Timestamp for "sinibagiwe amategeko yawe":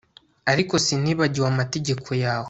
0.85-2.39